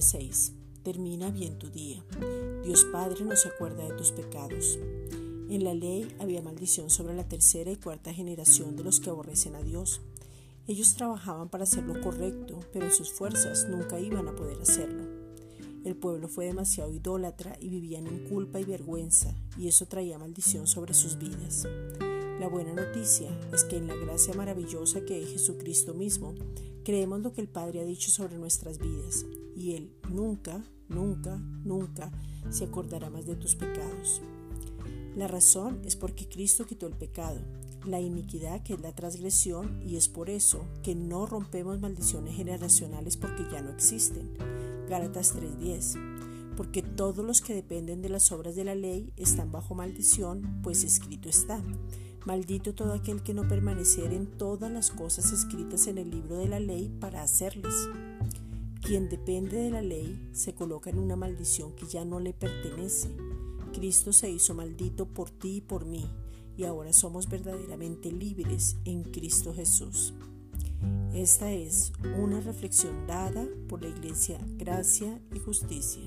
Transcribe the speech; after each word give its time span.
6. 0.00 0.52
Termina 0.82 1.30
bien 1.30 1.58
tu 1.58 1.68
día. 1.70 2.04
Dios 2.64 2.84
Padre 2.92 3.24
no 3.24 3.36
se 3.36 3.48
acuerda 3.48 3.84
de 3.84 3.94
tus 3.94 4.12
pecados. 4.12 4.78
En 5.48 5.64
la 5.64 5.74
ley 5.74 6.08
había 6.18 6.42
maldición 6.42 6.90
sobre 6.90 7.14
la 7.14 7.28
tercera 7.28 7.70
y 7.70 7.76
cuarta 7.76 8.12
generación 8.12 8.76
de 8.76 8.84
los 8.84 9.00
que 9.00 9.10
aborrecen 9.10 9.54
a 9.54 9.62
Dios. 9.62 10.00
Ellos 10.66 10.94
trabajaban 10.94 11.48
para 11.48 11.64
hacer 11.64 11.84
lo 11.84 12.00
correcto, 12.00 12.60
pero 12.72 12.90
sus 12.90 13.12
fuerzas 13.12 13.68
nunca 13.68 14.00
iban 14.00 14.28
a 14.28 14.34
poder 14.34 14.60
hacerlo. 14.60 15.04
El 15.84 15.96
pueblo 15.96 16.28
fue 16.28 16.46
demasiado 16.46 16.92
idólatra 16.92 17.56
y 17.60 17.68
vivían 17.68 18.06
en 18.06 18.28
culpa 18.28 18.60
y 18.60 18.64
vergüenza, 18.64 19.34
y 19.58 19.68
eso 19.68 19.86
traía 19.86 20.18
maldición 20.18 20.66
sobre 20.66 20.94
sus 20.94 21.18
vidas. 21.18 21.66
La 22.42 22.48
buena 22.48 22.72
noticia 22.72 23.30
es 23.52 23.62
que 23.62 23.76
en 23.76 23.86
la 23.86 23.94
gracia 23.94 24.34
maravillosa 24.34 25.04
que 25.04 25.22
es 25.22 25.30
Jesucristo 25.30 25.94
mismo, 25.94 26.34
creemos 26.82 27.20
lo 27.20 27.32
que 27.32 27.40
el 27.40 27.46
Padre 27.46 27.80
ha 27.80 27.84
dicho 27.84 28.10
sobre 28.10 28.36
nuestras 28.36 28.80
vidas, 28.80 29.24
y 29.54 29.76
Él 29.76 29.92
nunca, 30.10 30.64
nunca, 30.88 31.38
nunca 31.62 32.10
se 32.50 32.64
acordará 32.64 33.10
más 33.10 33.26
de 33.26 33.36
tus 33.36 33.54
pecados. 33.54 34.22
La 35.14 35.28
razón 35.28 35.82
es 35.84 35.94
porque 35.94 36.28
Cristo 36.28 36.66
quitó 36.66 36.88
el 36.88 36.96
pecado, 36.96 37.38
la 37.86 38.00
iniquidad 38.00 38.64
que 38.64 38.74
es 38.74 38.80
la 38.80 38.92
transgresión, 38.92 39.80
y 39.80 39.94
es 39.94 40.08
por 40.08 40.28
eso 40.28 40.66
que 40.82 40.96
no 40.96 41.26
rompemos 41.26 41.78
maldiciones 41.78 42.34
generacionales 42.34 43.16
porque 43.16 43.46
ya 43.52 43.62
no 43.62 43.70
existen 43.70 44.34
Gálatas 44.88 45.32
3:10. 45.36 46.31
Porque 46.56 46.82
todos 46.82 47.24
los 47.24 47.40
que 47.40 47.54
dependen 47.54 48.02
de 48.02 48.08
las 48.08 48.30
obras 48.32 48.54
de 48.54 48.64
la 48.64 48.74
ley 48.74 49.12
están 49.16 49.50
bajo 49.50 49.74
maldición, 49.74 50.60
pues 50.62 50.84
escrito 50.84 51.28
está. 51.28 51.62
Maldito 52.24 52.74
todo 52.74 52.92
aquel 52.92 53.22
que 53.22 53.34
no 53.34 53.48
permaneciera 53.48 54.14
en 54.14 54.26
todas 54.26 54.70
las 54.70 54.90
cosas 54.90 55.32
escritas 55.32 55.86
en 55.88 55.98
el 55.98 56.10
libro 56.10 56.36
de 56.36 56.48
la 56.48 56.60
ley 56.60 56.88
para 57.00 57.22
hacerlas. 57.22 57.74
Quien 58.80 59.08
depende 59.08 59.56
de 59.56 59.70
la 59.70 59.82
ley 59.82 60.28
se 60.32 60.54
coloca 60.54 60.90
en 60.90 60.98
una 60.98 61.16
maldición 61.16 61.72
que 61.74 61.86
ya 61.86 62.04
no 62.04 62.20
le 62.20 62.32
pertenece. 62.32 63.10
Cristo 63.72 64.12
se 64.12 64.30
hizo 64.30 64.54
maldito 64.54 65.06
por 65.06 65.30
ti 65.30 65.56
y 65.56 65.60
por 65.60 65.84
mí, 65.84 66.06
y 66.56 66.64
ahora 66.64 66.92
somos 66.92 67.28
verdaderamente 67.28 68.12
libres 68.12 68.76
en 68.84 69.02
Cristo 69.04 69.54
Jesús. 69.54 70.14
Esta 71.14 71.52
es 71.52 71.92
una 72.18 72.40
reflexión 72.40 73.06
dada 73.06 73.46
por 73.68 73.82
la 73.82 73.88
Iglesia 73.88 74.38
Gracia 74.58 75.20
y 75.34 75.38
Justicia. 75.38 76.02